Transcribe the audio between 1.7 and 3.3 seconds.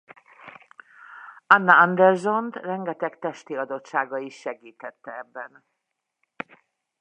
Andersont rengeteg